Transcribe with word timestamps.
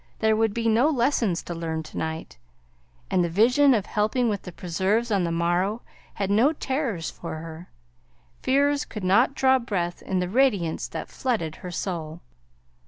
There 0.17 0.35
would 0.35 0.51
be 0.51 0.67
no 0.67 0.89
lessons 0.89 1.43
to 1.43 1.53
learn 1.53 1.83
to 1.83 1.95
night, 1.95 2.39
and 3.11 3.23
the 3.23 3.29
vision 3.29 3.75
of 3.75 3.85
helping 3.85 4.29
with 4.29 4.41
the 4.41 4.51
preserves 4.51 5.11
on 5.11 5.25
the 5.25 5.31
morrow 5.31 5.83
had 6.15 6.31
no 6.31 6.53
terrors 6.53 7.11
for 7.11 7.35
her 7.35 7.69
fears 8.41 8.83
could 8.83 9.03
not 9.03 9.35
draw 9.35 9.59
breath 9.59 10.01
in 10.01 10.17
the 10.17 10.27
radiance 10.27 10.87
that 10.87 11.07
flooded 11.07 11.57
her 11.57 11.69
soul. 11.69 12.21